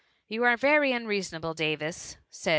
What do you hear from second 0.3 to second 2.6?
are very unreasonable, Davis," said